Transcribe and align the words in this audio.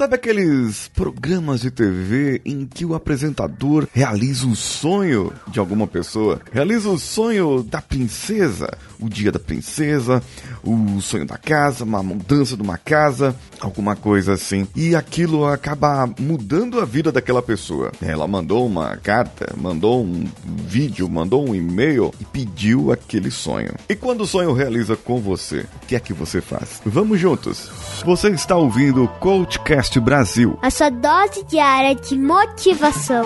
Sabe 0.00 0.14
aqueles 0.14 0.88
programas 0.88 1.60
de 1.60 1.70
TV 1.70 2.40
em 2.42 2.64
que 2.64 2.86
o 2.86 2.94
apresentador 2.94 3.86
realiza 3.92 4.46
o 4.46 4.56
sonho 4.56 5.30
de 5.46 5.58
alguma 5.58 5.86
pessoa? 5.86 6.40
Realiza 6.50 6.88
o 6.88 6.98
sonho 6.98 7.62
da 7.62 7.82
princesa, 7.82 8.70
o 8.98 9.10
dia 9.10 9.30
da 9.30 9.38
princesa, 9.38 10.22
o 10.64 11.02
sonho 11.02 11.26
da 11.26 11.36
casa, 11.36 11.84
uma 11.84 12.02
mudança 12.02 12.56
de 12.56 12.62
uma 12.62 12.78
casa, 12.78 13.36
alguma 13.60 13.94
coisa 13.94 14.32
assim. 14.32 14.66
E 14.74 14.96
aquilo 14.96 15.44
acaba 15.44 16.08
mudando 16.18 16.80
a 16.80 16.86
vida 16.86 17.12
daquela 17.12 17.42
pessoa. 17.42 17.92
Ela 18.00 18.26
mandou 18.26 18.66
uma 18.66 18.96
carta, 18.96 19.52
mandou 19.54 20.02
um 20.02 20.26
vídeo, 20.66 21.10
mandou 21.10 21.46
um 21.46 21.54
e-mail 21.54 22.10
e 22.18 22.24
pediu 22.24 22.90
aquele 22.90 23.30
sonho. 23.30 23.74
E 23.86 23.94
quando 23.94 24.22
o 24.22 24.26
sonho 24.26 24.54
realiza 24.54 24.96
com 24.96 25.20
você, 25.20 25.66
o 25.82 25.86
que 25.86 25.94
é 25.94 26.00
que 26.00 26.14
você 26.14 26.40
faz? 26.40 26.80
Vamos 26.86 27.20
juntos. 27.20 27.68
Você 28.02 28.30
está 28.30 28.56
ouvindo 28.56 29.04
o 29.04 29.08
Coachcast 29.08 29.89
Brasil. 29.98 30.58
A 30.60 30.70
sua 30.70 30.90
dose 30.90 31.42
diária 31.44 31.94
de 31.94 32.18
motivação. 32.18 33.24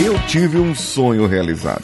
Eu 0.00 0.16
tive 0.28 0.58
um 0.58 0.72
sonho 0.76 1.26
realizado 1.26 1.82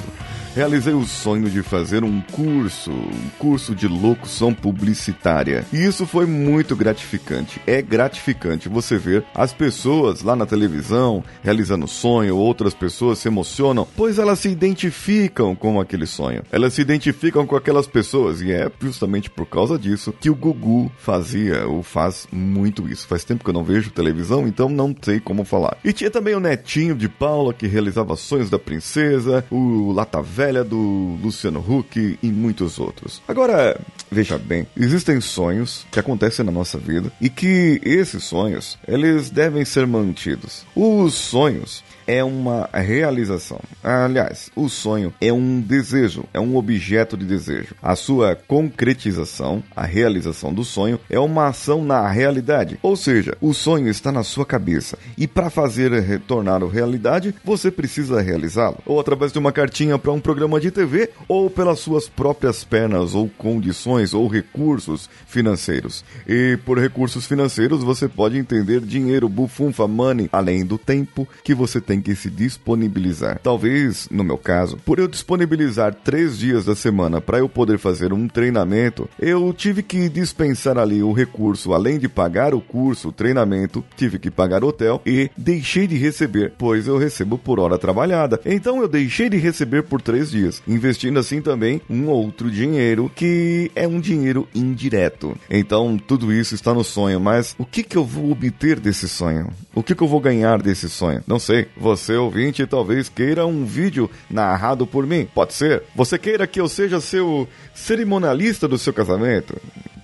realizei 0.56 0.94
o 0.94 1.04
sonho 1.04 1.50
de 1.50 1.62
fazer 1.62 2.02
um 2.02 2.18
curso, 2.32 2.90
um 2.90 3.28
curso 3.38 3.74
de 3.74 3.86
locução 3.86 4.54
publicitária. 4.54 5.66
E 5.70 5.84
isso 5.84 6.06
foi 6.06 6.24
muito 6.24 6.74
gratificante. 6.74 7.60
É 7.66 7.82
gratificante 7.82 8.66
você 8.66 8.96
ver 8.96 9.22
as 9.34 9.52
pessoas 9.52 10.22
lá 10.22 10.34
na 10.34 10.46
televisão 10.46 11.22
realizando 11.42 11.86
sonho, 11.86 12.38
outras 12.38 12.72
pessoas 12.72 13.18
se 13.18 13.28
emocionam, 13.28 13.86
pois 13.94 14.18
elas 14.18 14.38
se 14.38 14.48
identificam 14.48 15.54
com 15.54 15.78
aquele 15.78 16.06
sonho. 16.06 16.42
Elas 16.50 16.72
se 16.72 16.80
identificam 16.80 17.46
com 17.46 17.54
aquelas 17.54 17.86
pessoas 17.86 18.40
e 18.40 18.50
é 18.50 18.70
justamente 18.80 19.28
por 19.28 19.44
causa 19.44 19.78
disso 19.78 20.10
que 20.18 20.30
o 20.30 20.34
Gugu 20.34 20.90
fazia 20.96 21.66
ou 21.66 21.82
faz 21.82 22.26
muito 22.32 22.88
isso. 22.88 23.06
Faz 23.06 23.24
tempo 23.24 23.44
que 23.44 23.50
eu 23.50 23.54
não 23.54 23.62
vejo 23.62 23.90
televisão, 23.90 24.48
então 24.48 24.70
não 24.70 24.96
sei 25.02 25.20
como 25.20 25.44
falar. 25.44 25.76
E 25.84 25.92
tinha 25.92 26.10
também 26.10 26.34
o 26.34 26.40
netinho 26.40 26.94
de 26.94 27.10
Paula 27.10 27.52
que 27.52 27.66
realizava 27.66 28.16
sonhos 28.16 28.48
da 28.48 28.58
princesa, 28.58 29.44
o 29.50 29.92
Lata 29.92 30.22
velha 30.46 30.62
do 30.62 31.18
Luciano 31.20 31.58
Huck 31.58 32.18
e 32.22 32.26
muitos 32.28 32.78
outros. 32.78 33.20
Agora, 33.26 33.80
veja 34.08 34.38
bem, 34.38 34.64
existem 34.76 35.20
sonhos 35.20 35.84
que 35.90 35.98
acontecem 35.98 36.44
na 36.44 36.52
nossa 36.52 36.78
vida 36.78 37.10
e 37.20 37.28
que 37.28 37.80
esses 37.84 38.22
sonhos, 38.22 38.78
eles 38.86 39.28
devem 39.28 39.64
ser 39.64 39.88
mantidos. 39.88 40.64
Os 40.74 41.14
sonhos, 41.14 41.82
é 42.06 42.22
uma 42.22 42.68
realização. 42.72 43.60
Aliás, 43.82 44.50
o 44.54 44.68
sonho 44.68 45.12
é 45.20 45.32
um 45.32 45.60
desejo, 45.60 46.24
é 46.32 46.40
um 46.40 46.56
objeto 46.56 47.16
de 47.16 47.24
desejo. 47.24 47.74
A 47.82 47.96
sua 47.96 48.36
concretização, 48.36 49.62
a 49.74 49.84
realização 49.84 50.52
do 50.52 50.64
sonho, 50.64 51.00
é 51.10 51.18
uma 51.18 51.48
ação 51.48 51.84
na 51.84 52.08
realidade. 52.08 52.78
Ou 52.82 52.96
seja, 52.96 53.36
o 53.40 53.52
sonho 53.52 53.88
está 53.88 54.12
na 54.12 54.22
sua 54.22 54.46
cabeça 54.46 54.98
e 55.16 55.26
para 55.26 55.50
fazer 55.50 55.92
retornar 55.92 56.62
a 56.62 56.68
realidade, 56.68 57.34
você 57.44 57.70
precisa 57.70 58.20
realizá-lo. 58.20 58.78
Ou 58.86 59.00
através 59.00 59.32
de 59.32 59.38
uma 59.38 59.52
cartinha 59.52 59.98
para 59.98 60.12
um 60.12 60.20
programa 60.20 60.60
de 60.60 60.70
TV, 60.70 61.10
ou 61.28 61.50
pelas 61.50 61.80
suas 61.80 62.08
próprias 62.08 62.64
pernas, 62.64 63.14
ou 63.14 63.28
condições, 63.28 64.14
ou 64.14 64.28
recursos 64.28 65.08
financeiros. 65.26 66.04
E 66.26 66.58
por 66.64 66.78
recursos 66.78 67.26
financeiros 67.26 67.82
você 67.82 68.08
pode 68.08 68.38
entender 68.38 68.80
dinheiro, 68.80 69.28
bufunfa, 69.28 69.86
money, 69.86 70.28
além 70.32 70.64
do 70.64 70.78
tempo 70.78 71.26
que 71.42 71.54
você 71.54 71.80
tem 71.80 71.95
tem 71.96 72.00
que 72.00 72.14
se 72.14 72.30
disponibilizar. 72.30 73.40
Talvez, 73.42 74.08
no 74.10 74.22
meu 74.22 74.36
caso, 74.36 74.76
por 74.84 74.98
eu 74.98 75.08
disponibilizar 75.08 75.94
três 75.94 76.38
dias 76.38 76.64
da 76.64 76.74
semana 76.74 77.20
para 77.20 77.38
eu 77.38 77.48
poder 77.48 77.78
fazer 77.78 78.12
um 78.12 78.28
treinamento, 78.28 79.08
eu 79.18 79.52
tive 79.52 79.82
que 79.82 80.08
dispensar 80.08 80.78
ali 80.78 81.02
o 81.02 81.12
recurso, 81.12 81.72
além 81.72 81.98
de 81.98 82.08
pagar 82.08 82.54
o 82.54 82.60
curso, 82.60 83.08
o 83.08 83.12
treinamento, 83.12 83.84
tive 83.96 84.18
que 84.18 84.30
pagar 84.30 84.64
hotel 84.64 85.00
e 85.06 85.30
deixei 85.36 85.86
de 85.86 85.96
receber, 85.96 86.52
pois 86.58 86.86
eu 86.86 86.98
recebo 86.98 87.38
por 87.38 87.58
hora 87.58 87.78
trabalhada. 87.78 88.40
Então 88.44 88.80
eu 88.80 88.88
deixei 88.88 89.28
de 89.28 89.36
receber 89.36 89.82
por 89.82 90.02
três 90.02 90.30
dias, 90.30 90.62
investindo 90.66 91.18
assim 91.18 91.40
também 91.40 91.80
um 91.88 92.08
outro 92.08 92.50
dinheiro 92.50 93.10
que 93.14 93.70
é 93.74 93.86
um 93.86 94.00
dinheiro 94.00 94.46
indireto. 94.54 95.36
Então 95.50 95.98
tudo 95.98 96.32
isso 96.32 96.54
está 96.54 96.74
no 96.74 96.84
sonho, 96.84 97.20
mas 97.20 97.54
o 97.58 97.64
que, 97.64 97.82
que 97.82 97.96
eu 97.96 98.04
vou 98.04 98.30
obter 98.30 98.78
desse 98.80 99.08
sonho? 99.08 99.48
O 99.74 99.82
que, 99.82 99.94
que 99.94 100.02
eu 100.02 100.08
vou 100.08 100.20
ganhar 100.20 100.60
desse 100.60 100.88
sonho? 100.88 101.22
Não 101.26 101.38
sei. 101.38 101.68
Você, 101.86 102.16
ouvinte, 102.16 102.66
talvez 102.66 103.08
queira 103.08 103.46
um 103.46 103.64
vídeo 103.64 104.10
narrado 104.28 104.88
por 104.88 105.06
mim. 105.06 105.28
Pode 105.32 105.52
ser. 105.52 105.84
Você 105.94 106.18
queira 106.18 106.44
que 106.44 106.60
eu 106.60 106.68
seja 106.68 107.00
seu 107.00 107.48
cerimonialista 107.72 108.66
do 108.66 108.76
seu 108.76 108.92
casamento. 108.92 109.54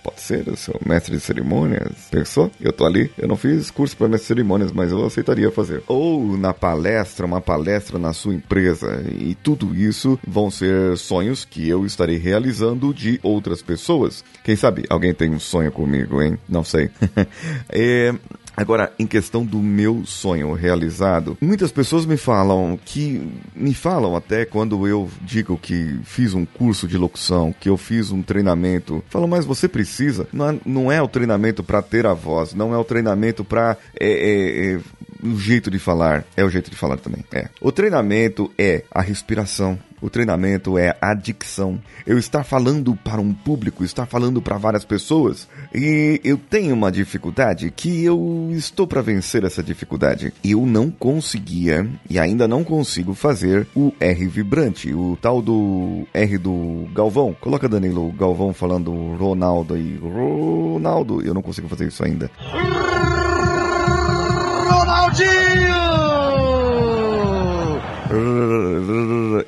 Pode 0.00 0.20
ser, 0.20 0.46
eu 0.46 0.56
sou 0.56 0.80
mestre 0.86 1.16
de 1.16 1.20
cerimônias. 1.20 2.06
Pensou? 2.08 2.52
Eu 2.60 2.72
tô 2.72 2.86
ali. 2.86 3.10
Eu 3.18 3.26
não 3.26 3.34
fiz 3.34 3.68
curso 3.68 3.96
para 3.96 4.06
mestre 4.06 4.26
de 4.26 4.28
cerimônias, 4.28 4.70
mas 4.70 4.92
eu 4.92 5.04
aceitaria 5.04 5.50
fazer. 5.50 5.82
Ou 5.88 6.36
na 6.36 6.54
palestra, 6.54 7.26
uma 7.26 7.40
palestra 7.40 7.98
na 7.98 8.12
sua 8.12 8.32
empresa. 8.32 9.02
E 9.18 9.34
tudo 9.34 9.74
isso 9.74 10.16
vão 10.24 10.52
ser 10.52 10.96
sonhos 10.96 11.44
que 11.44 11.68
eu 11.68 11.84
estarei 11.84 12.16
realizando 12.16 12.94
de 12.94 13.18
outras 13.24 13.60
pessoas. 13.60 14.24
Quem 14.44 14.54
sabe 14.54 14.84
alguém 14.88 15.12
tem 15.12 15.30
um 15.30 15.40
sonho 15.40 15.72
comigo, 15.72 16.22
hein? 16.22 16.38
Não 16.48 16.62
sei. 16.62 16.90
é, 17.68 18.14
Agora, 18.56 18.92
em 18.98 19.06
questão 19.06 19.44
do 19.44 19.58
meu 19.58 20.04
sonho 20.04 20.52
realizado, 20.52 21.36
muitas 21.40 21.72
pessoas 21.72 22.04
me 22.04 22.16
falam 22.16 22.78
que 22.84 23.30
me 23.54 23.74
falam 23.74 24.14
até 24.14 24.44
quando 24.44 24.86
eu 24.86 25.10
digo 25.22 25.58
que 25.58 25.98
fiz 26.04 26.34
um 26.34 26.44
curso 26.44 26.86
de 26.86 26.98
locução, 26.98 27.54
que 27.58 27.68
eu 27.68 27.76
fiz 27.76 28.10
um 28.10 28.22
treinamento, 28.22 29.02
falam, 29.08 29.28
mas 29.28 29.44
você 29.44 29.66
precisa, 29.66 30.26
não 30.32 30.50
é, 30.50 30.58
não 30.66 30.92
é 30.92 31.00
o 31.00 31.08
treinamento 31.08 31.62
para 31.62 31.80
ter 31.80 32.06
a 32.06 32.12
voz, 32.12 32.54
não 32.54 32.74
é 32.74 32.78
o 32.78 32.84
treinamento 32.84 33.42
para 33.42 33.76
é, 33.98 34.06
é, 34.06 34.74
é, 34.74 34.80
o 35.22 35.38
jeito 35.38 35.70
de 35.70 35.78
falar, 35.78 36.24
é 36.36 36.44
o 36.44 36.50
jeito 36.50 36.70
de 36.70 36.76
falar 36.76 36.96
também. 36.96 37.24
É. 37.32 37.48
O 37.60 37.70
treinamento 37.70 38.50
é 38.58 38.84
a 38.90 39.00
respiração, 39.00 39.78
o 40.02 40.10
treinamento 40.10 40.76
é 40.76 40.96
a 41.00 41.14
dicção. 41.14 41.80
Eu 42.04 42.18
estar 42.18 42.42
falando 42.42 42.96
para 42.96 43.20
um 43.20 43.32
público, 43.32 43.84
estar 43.84 44.04
falando 44.04 44.42
para 44.42 44.58
várias 44.58 44.84
pessoas. 44.84 45.48
E 45.72 46.20
eu 46.24 46.36
tenho 46.36 46.74
uma 46.74 46.90
dificuldade 46.90 47.70
que 47.70 48.04
eu 48.04 48.48
estou 48.50 48.84
para 48.86 49.00
vencer 49.00 49.44
essa 49.44 49.62
dificuldade. 49.62 50.34
Eu 50.42 50.66
não 50.66 50.90
conseguia 50.90 51.88
e 52.10 52.18
ainda 52.18 52.48
não 52.48 52.64
consigo 52.64 53.14
fazer 53.14 53.68
o 53.76 53.92
R 54.00 54.26
vibrante, 54.26 54.92
o 54.92 55.16
tal 55.22 55.40
do 55.40 56.04
R 56.12 56.36
do 56.36 56.88
Galvão. 56.92 57.36
Coloca 57.40 57.68
Danilo 57.68 58.10
Galvão 58.12 58.52
falando 58.52 58.92
Ronaldo 59.14 59.74
aí. 59.74 59.96
Ronaldo, 60.02 61.22
eu 61.22 61.32
não 61.32 61.42
consigo 61.42 61.68
fazer 61.68 61.86
isso 61.86 62.04
ainda. 62.04 62.28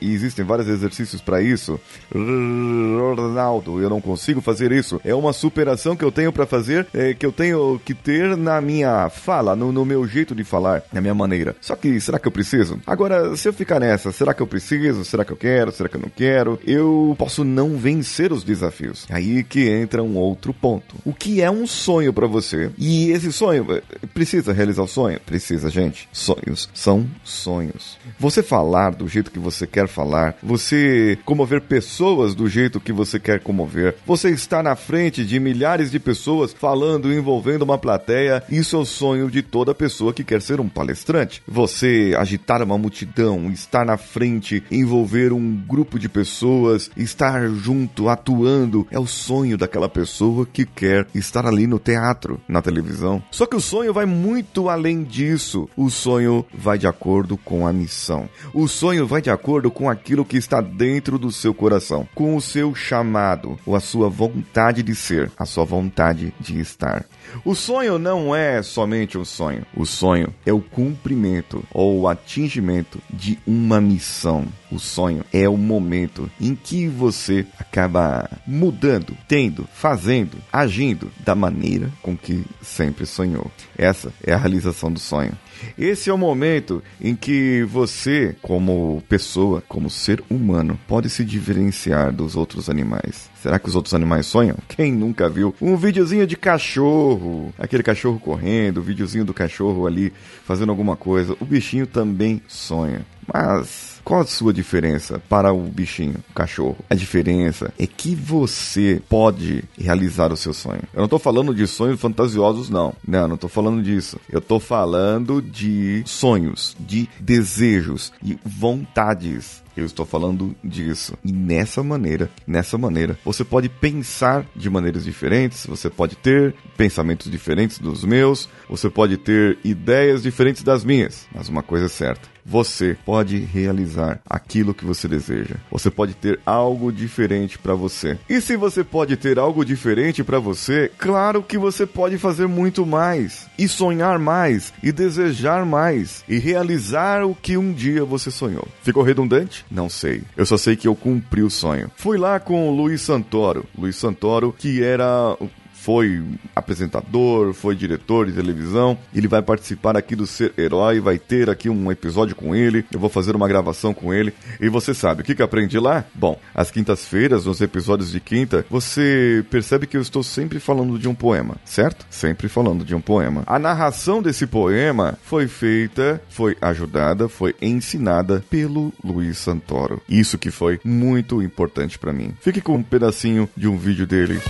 E 0.01 0.13
existem 0.13 0.45
vários 0.45 0.69
exercícios 0.69 1.21
para 1.21 1.43
isso. 1.43 1.81
Ronaldo, 2.13 3.81
eu 3.81 3.91
não 3.91 4.01
consigo 4.01 4.41
fazer 4.41 4.73
isso. 4.73 5.01
É 5.05 5.15
uma 5.15 5.33
superação 5.33 5.97
que 5.97 6.05
eu 6.05 6.13
tenho 6.13 6.33
para 6.33 6.47
fazer, 6.47 6.87
é, 6.93 7.15
que 7.15 7.25
eu 7.25 7.33
tenho 7.33 7.81
que 7.85 7.95
ter 7.95 8.37
na 8.37 8.61
minha 8.61 9.09
fala, 9.09 9.57
no, 9.57 9.73
no, 9.73 9.85
meu 9.85 10.07
jeito 10.07 10.35
de 10.35 10.45
falar, 10.45 10.83
na 10.93 11.01
minha 11.01 11.15
maneira. 11.15 11.57
Só 11.61 11.77
que 11.77 12.01
será 12.01 12.19
que 12.19 12.29
eu 12.29 12.33
preciso? 12.33 12.81
Agora, 12.87 13.37
se 13.37 13.49
eu 13.49 13.53
ficar 13.53 13.81
nessa, 13.81 14.13
será 14.13 14.35
que 14.35 14.43
eu 14.43 14.47
preciso? 14.47 15.05
Será 15.05 15.25
que 15.25 15.33
eu 15.33 15.37
quero? 15.37 15.73
Será 15.73 15.89
que 15.89 15.97
eu 15.97 16.01
não 16.01 16.09
quero? 16.09 16.59
Eu 16.67 17.15
posso 17.19 17.45
não 17.45 17.77
vencer 17.77 18.33
os 18.33 18.45
desafios. 18.45 19.07
Aí 19.11 19.43
que 19.43 19.69
entra 19.69 20.03
um 20.03 20.17
outro 20.17 20.53
ponto. 20.53 20.97
O 21.05 21.13
que 21.13 21.41
é 21.41 21.51
um 21.51 21.67
sonho 21.67 22.13
para 22.13 22.27
você? 22.27 22.71
E 22.79 23.11
esse 23.11 23.33
sonho 23.33 23.67
eh, 23.71 23.83
precisa 24.13 24.53
realizar 24.53 24.83
o 24.83 24.89
sonho? 24.89 25.21
Precisa, 25.21 25.71
gente. 25.71 26.09
Sonhos 26.13 26.69
são 26.75 27.07
sonhos. 27.23 27.99
Você 28.19 28.43
falar 28.43 28.95
do 28.95 29.09
jeito 29.09 29.31
que 29.31 29.39
você 29.39 29.67
quer 29.75 29.89
falar, 29.89 30.37
você 30.41 31.19
comover 31.25 31.61
pessoas 31.61 32.33
do 32.33 32.49
jeito 32.49 32.79
que 32.79 32.93
você 32.93 33.19
quer 33.19 33.41
comover, 33.41 33.97
você 34.07 34.31
estar 34.31 34.63
na 34.63 34.77
frente 34.77 35.25
de 35.25 35.41
milhares 35.41 35.91
de 35.91 35.99
pessoas 35.99 36.53
falando, 36.53 37.13
envolvendo 37.13 37.63
uma 37.63 37.77
plateia, 37.77 38.41
isso 38.49 38.77
é 38.77 38.79
o 38.79 38.85
sonho 38.85 39.29
de 39.29 39.43
toda 39.43 39.75
pessoa 39.75 40.15
que 40.15 40.23
quer 40.23 40.41
ser 40.41 40.61
um 40.61 40.69
palestrante. 40.69 41.43
Você 41.49 42.15
agitar 42.17 42.63
uma 42.63 42.79
multidão, 42.79 43.51
estar 43.51 43.85
na 43.85 43.97
frente, 43.97 44.63
envolver 44.71 45.33
um 45.33 45.57
grupo 45.57 45.99
de 45.99 46.09
pessoas, 46.09 46.89
estar 46.97 47.49
junto, 47.49 48.09
atuando, 48.09 48.87
é 48.93 48.99
o 48.99 49.09
sonho 49.09 49.59
daquela 49.59 49.89
pessoa 49.89 50.47
que 50.47 50.65
quer 50.65 51.05
estar 51.13 51.47
ali 51.47 51.67
no 51.67 51.81
teatro, 51.81 52.41
na 52.47 52.63
televisão. 52.63 53.21
Só 53.33 53.45
que 53.45 53.57
o 53.57 53.61
sonho 53.61 53.93
vai 53.93 54.07
muito 54.07 54.69
além 54.69 55.03
disso. 55.03 55.69
O 55.77 55.91
sonho 55.91 56.47
vai 56.55 56.79
de 56.79 56.87
acordo 56.87 57.37
com 57.37 57.67
a 57.67 57.73
missão. 57.73 58.29
O 58.53 58.69
sonho 58.69 59.05
vai 59.05 59.21
de 59.21 59.31
acordo 59.31 59.64
com 59.71 59.89
aquilo 59.89 60.15
aquilo 60.15 60.25
que 60.25 60.37
está 60.37 60.61
dentro 60.61 61.19
do 61.19 61.33
seu 61.33 61.53
coração, 61.53 62.07
com 62.15 62.37
o 62.37 62.41
seu 62.41 62.75
chamado, 62.75 63.59
ou 63.67 63.75
a 63.75 63.81
sua 63.81 64.09
vontade 64.09 64.83
de 64.83 64.95
ser, 64.95 65.31
a 65.37 65.45
sua 65.45 65.65
vontade 65.65 66.33
de 66.39 66.61
estar. 66.61 67.05
O 67.45 67.55
sonho 67.55 67.99
não 67.99 68.35
é 68.35 68.63
somente 68.63 69.19
um 69.19 69.25
sonho. 69.25 69.65
O 69.77 69.85
sonho 69.85 70.33
é 70.47 70.53
o 70.53 70.61
cumprimento 70.61 71.65
ou 71.73 72.01
o 72.01 72.09
atingimento 72.09 73.01
de 73.11 73.39
uma 73.47 73.81
missão. 73.81 74.47
O 74.71 74.79
sonho 74.79 75.25
é 75.33 75.49
o 75.49 75.57
momento 75.57 76.31
em 76.41 76.55
que 76.55 76.87
você 76.87 77.47
acaba 77.59 78.29
mudando, 78.47 79.17
tendo, 79.27 79.67
fazendo, 79.73 80.37
agindo 80.53 81.11
da 81.25 81.35
maneira 81.35 81.91
com 82.03 82.17
que 82.17 82.45
sempre 82.61 83.07
sonhou. 83.07 83.51
Essa 83.77 84.13
é 84.23 84.33
a 84.33 84.39
realização 84.39 84.93
do 84.93 85.01
sonho. 85.01 85.33
Esse 85.79 86.11
é 86.11 86.13
o 86.13 86.19
momento 86.19 86.83
em 87.01 87.15
que 87.15 87.63
você, 87.65 88.35
como 88.43 89.03
pessoa, 89.09 89.54
como 89.63 89.91
ser 89.91 90.23
humano, 90.31 90.79
pode 90.87 91.09
se 91.11 91.25
diferenciar 91.25 92.13
dos 92.13 92.37
outros 92.37 92.69
animais. 92.69 93.31
Será 93.41 93.59
que 93.59 93.69
os 93.69 93.75
outros 93.75 93.95
animais 93.95 94.27
sonham? 94.27 94.57
Quem 94.69 94.93
nunca 94.93 95.29
viu 95.29 95.55
um 95.61 95.77
videozinho 95.77 96.27
de 96.27 96.37
cachorro, 96.37 97.53
aquele 97.59 97.83
cachorro 97.83 98.19
correndo, 98.19 98.79
o 98.79 98.83
videozinho 98.83 99.25
do 99.25 99.35
cachorro 99.35 99.87
ali 99.87 100.13
fazendo 100.45 100.71
alguma 100.71 100.97
coisa? 100.97 101.37
O 101.41 101.45
bichinho 101.45 101.87
também 101.87 102.41
sonha. 102.49 103.05
Mas 103.33 103.95
qual 104.05 104.21
a 104.21 104.27
sua 104.27 104.53
diferença 104.53 105.21
para 105.29 105.53
o 105.53 105.63
bichinho, 105.63 106.17
o 106.31 106.35
cachorro? 106.35 106.77
A 106.91 106.95
diferença 106.95 107.73
é 107.79 107.87
que 107.87 108.15
você 108.15 109.01
pode 109.09 109.65
realizar 109.79 110.31
o 110.31 110.37
seu 110.37 110.53
sonho. 110.53 110.83
Eu 110.93 110.99
não 110.99 111.05
estou 111.05 111.19
falando 111.19 111.55
de 111.55 111.67
sonhos 111.67 112.01
fantasiosos, 112.01 112.69
não. 112.69 112.95
Não, 113.07 113.27
não 113.27 113.35
estou 113.37 113.49
falando 113.49 113.83
disso. 113.83 114.21
Eu 114.31 114.41
estou 114.41 114.61
falando 114.61 115.41
de 115.41 116.03
sonhos, 116.05 116.77
de 116.79 117.09
desejos, 117.19 118.13
de 118.21 118.39
vontades. 118.45 119.65
Eu 119.77 119.87
estou 119.87 120.07
falando 120.07 120.55
disso. 120.63 121.15
E 121.25 121.33
nessa 121.33 121.83
maneira, 121.83 122.31
nessa 122.47 122.79
maneira, 122.79 123.19
você 123.25 123.43
pode 123.43 123.69
pensar 123.69 124.47
de 124.55 124.71
maneiras 124.71 125.05
diferentes, 125.05 125.67
você 125.67 125.91
pode 125.91 126.15
ter 126.15 126.55
pensamentos 126.77 127.31
diferentes 127.31 127.79
dos 127.79 128.05
meus, 128.05 128.49
você 128.69 128.89
pode 128.89 129.17
ter 129.17 129.59
ideias 129.65 130.23
diferentes 130.23 130.63
das 130.63 130.85
minhas. 130.85 131.27
Mas 131.35 131.49
uma 131.49 131.63
coisa 131.63 131.87
é 131.87 131.89
certa: 131.89 132.34
você 132.45 132.97
pode 133.05 133.39
realizar 133.39 134.21
aquilo 134.29 134.75
que 134.75 134.85
você 134.85 135.09
deseja. 135.09 135.57
Você 135.71 135.91
pode 135.91 136.15
ter 136.15 136.39
algo 136.45 136.93
diferente 136.93 137.59
para 137.59 137.75
você. 137.75 138.19
E 138.29 138.41
se 138.41 138.57
você 138.57 138.85
pode 138.85 139.17
ter 139.17 139.39
algo 139.39 139.65
diferente 139.65 140.23
para 140.23 140.39
você, 140.39 140.91
claro 140.99 141.43
que 141.43 141.57
você 141.57 141.87
pode 141.87 142.19
fazer 142.19 142.47
muito 142.47 142.85
mais 142.85 143.47
e 143.59 143.67
sonhar 143.67 144.19
mais 144.19 144.73
e 144.83 144.93
desejar 144.93 145.65
mais 145.65 146.25
e 146.29 146.39
realizar 146.39 147.25
o 147.25 147.35
que 147.35 147.57
um 147.57 147.73
dia 147.73 148.05
você 148.05 148.31
sonhou. 148.31 148.67
Ficou 148.83 149.03
redundante? 149.03 149.65
Não 149.71 149.89
sei. 149.89 150.23
Eu 150.37 150.45
só 150.45 150.57
sei 150.57 150.77
que 150.77 150.89
eu 150.89 150.95
cumpri 150.95 151.43
o 151.43 151.51
sonho. 151.51 151.91
Fui 151.97 152.19
lá 152.19 152.39
com 152.39 152.69
o 152.69 152.75
Luiz 152.75 153.01
Santoro. 153.03 153.65
Luiz 153.77 153.97
Santoro, 153.97 154.55
que 154.57 154.83
era 154.83 155.37
foi 155.85 156.25
apresentador, 156.57 157.53
foi 157.53 157.77
diretor 157.77 158.25
de 158.25 158.33
televisão. 158.33 158.97
Ele 159.15 159.29
vai 159.29 159.43
participar 159.43 159.99
aqui 159.99 160.17
do 160.17 160.27
Ser 160.27 160.55
Herói, 160.57 160.99
vai 160.99 161.19
ter 161.19 161.51
aqui 161.51 161.69
um 161.69 161.93
episódio 161.93 162.35
com 162.35 162.57
ele. 162.57 162.87
Eu 162.91 162.99
vou 162.99 163.11
fazer 163.11 163.37
uma 163.37 163.47
gravação 163.47 163.93
com 163.93 164.13
ele. 164.13 164.33
E 164.59 164.71
você 164.71 164.95
sabe 164.95 165.21
o 165.21 165.25
que, 165.25 165.35
que 165.35 165.43
aprendi 165.43 165.79
lá? 165.79 166.03
Bom, 166.15 166.41
às 166.55 166.71
quintas-feiras, 166.71 167.45
nos 167.45 167.61
episódios 167.61 168.11
de 168.11 168.19
quinta, 168.19 168.65
você 168.71 169.45
percebe 169.51 169.87
que 169.87 169.99
eu 169.99 170.01
estou 170.01 170.23
sempre 170.23 170.59
falando 170.59 170.99
de 170.99 171.07
um 171.07 171.15
poema, 171.15 171.57
certo? 171.67 172.07
Sempre 172.09 172.49
falando 172.49 172.83
de 172.83 172.95
um 172.95 173.01
poema. 173.01 173.43
A 173.47 173.59
narração 173.59 174.23
desse 174.23 174.47
poema 174.47 175.19
foi 175.23 175.47
feita, 175.47 176.19
foi 176.31 176.57
ajudada, 176.63 177.29
foi 177.29 177.55
ensinada 177.61 178.43
pelo 178.49 178.91
Luiz 179.05 179.37
Santoro. 179.37 180.01
Isso 180.09 180.39
que 180.39 180.51
foi 180.51 180.81
muito 180.83 181.43
importante 181.43 181.99
para 181.99 182.13
mim. 182.13 182.33
Fique 182.41 182.63
com 182.63 182.77
um 182.77 182.83
pedacinho 182.83 183.47
de 183.55 183.69
um 183.69 183.77
vídeo 183.77 184.07
dele. 184.07 184.41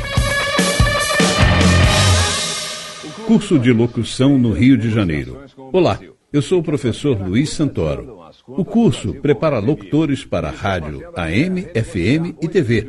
Curso 3.26 3.58
de 3.58 3.72
Locução 3.72 4.38
no 4.38 4.52
Rio 4.52 4.76
de 4.76 4.90
Janeiro. 4.90 5.40
Olá, 5.72 5.98
eu 6.32 6.42
sou 6.42 6.60
o 6.60 6.62
professor 6.62 7.18
Luiz 7.20 7.50
Santoro. 7.50 8.18
O 8.46 8.64
curso 8.64 9.14
prepara 9.14 9.58
locutores 9.58 10.24
para 10.24 10.50
rádio, 10.50 11.02
AM, 11.16 11.62
FM 11.62 12.36
e 12.42 12.48
TV. 12.48 12.86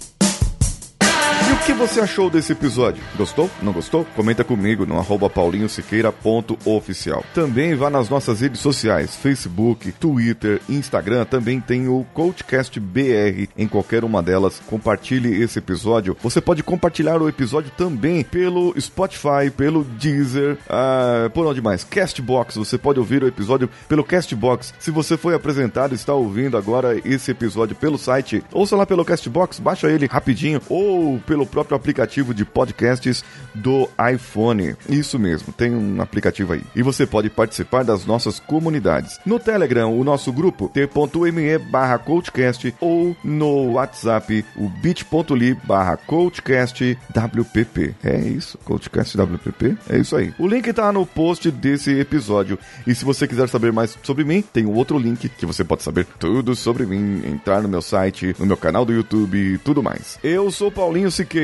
Que 1.66 1.72
você 1.72 1.98
achou 1.98 2.28
desse 2.28 2.52
episódio? 2.52 3.02
Gostou? 3.16 3.50
Não 3.62 3.72
gostou? 3.72 4.04
Comenta 4.14 4.44
comigo 4.44 4.84
no 4.84 4.98
arroba 4.98 5.30
paulinhosiqueira.oficial. 5.30 7.24
Também 7.32 7.74
vá 7.74 7.88
nas 7.88 8.10
nossas 8.10 8.42
redes 8.42 8.60
sociais, 8.60 9.16
Facebook, 9.16 9.90
Twitter, 9.92 10.60
Instagram, 10.68 11.24
também 11.24 11.62
tem 11.62 11.88
o 11.88 12.04
CoachCast 12.12 12.78
BR 12.78 13.48
em 13.56 13.66
qualquer 13.66 14.04
uma 14.04 14.22
delas. 14.22 14.60
Compartilhe 14.66 15.42
esse 15.42 15.58
episódio. 15.58 16.14
Você 16.22 16.38
pode 16.38 16.62
compartilhar 16.62 17.22
o 17.22 17.30
episódio 17.30 17.72
também 17.74 18.22
pelo 18.22 18.78
Spotify, 18.78 19.50
pelo 19.56 19.84
Deezer, 19.84 20.58
uh, 20.66 21.30
por 21.30 21.46
onde 21.46 21.62
mais? 21.62 21.82
Castbox, 21.82 22.56
você 22.56 22.76
pode 22.76 22.98
ouvir 22.98 23.24
o 23.24 23.26
episódio 23.26 23.70
pelo 23.88 24.04
Castbox. 24.04 24.74
Se 24.78 24.90
você 24.90 25.16
foi 25.16 25.34
apresentado 25.34 25.94
está 25.94 26.12
ouvindo 26.12 26.58
agora 26.58 27.00
esse 27.06 27.30
episódio 27.30 27.74
pelo 27.74 27.96
site, 27.96 28.44
ouça 28.52 28.76
lá 28.76 28.84
pelo 28.84 29.02
Castbox, 29.02 29.58
baixa 29.58 29.88
ele 29.88 30.04
rapidinho, 30.04 30.60
ou 30.68 31.18
pelo 31.20 31.53
próprio 31.54 31.76
aplicativo 31.76 32.34
de 32.34 32.44
podcasts 32.44 33.24
do 33.54 33.88
iPhone. 34.12 34.74
Isso 34.88 35.20
mesmo, 35.20 35.52
tem 35.52 35.72
um 35.72 36.02
aplicativo 36.02 36.52
aí. 36.52 36.62
E 36.74 36.82
você 36.82 37.06
pode 37.06 37.30
participar 37.30 37.84
das 37.84 38.04
nossas 38.04 38.40
comunidades. 38.40 39.20
No 39.24 39.38
Telegram, 39.38 39.96
o 39.96 40.02
nosso 40.02 40.32
grupo 40.32 40.68
t.me 40.68 41.58
barra 41.58 41.96
coachcast 41.96 42.74
ou 42.80 43.16
no 43.22 43.74
WhatsApp, 43.74 44.44
o 44.56 44.68
bit.ly 44.68 45.54
barra 45.62 45.96
coachcastwpp. 45.96 47.94
É 48.02 48.18
isso, 48.18 48.58
coachcastwpp? 48.64 49.78
É 49.88 49.98
isso 49.98 50.16
aí. 50.16 50.34
O 50.40 50.48
link 50.48 50.72
tá 50.72 50.90
no 50.90 51.06
post 51.06 51.52
desse 51.52 51.96
episódio. 52.00 52.58
E 52.84 52.92
se 52.96 53.04
você 53.04 53.28
quiser 53.28 53.48
saber 53.48 53.72
mais 53.72 53.96
sobre 54.02 54.24
mim, 54.24 54.42
tem 54.42 54.66
um 54.66 54.74
outro 54.74 54.98
link 54.98 55.28
que 55.28 55.46
você 55.46 55.62
pode 55.62 55.84
saber 55.84 56.04
tudo 56.18 56.56
sobre 56.56 56.84
mim, 56.84 57.22
entrar 57.24 57.62
no 57.62 57.68
meu 57.68 57.80
site, 57.80 58.34
no 58.40 58.46
meu 58.46 58.56
canal 58.56 58.84
do 58.84 58.92
YouTube 58.92 59.38
e 59.38 59.58
tudo 59.58 59.84
mais. 59.84 60.18
Eu 60.24 60.50
sou 60.50 60.72
Paulinho 60.72 61.12
Siqueira. 61.12 61.43